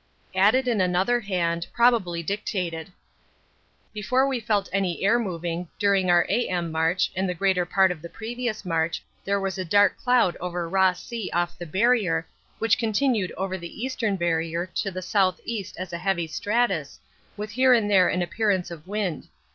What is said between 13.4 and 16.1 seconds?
the Eastern Barrier to the S.E. as a